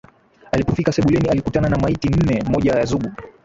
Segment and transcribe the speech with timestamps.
[0.51, 3.11] Alipofika sebuleni alikutana na maiti nne moja ya Zugu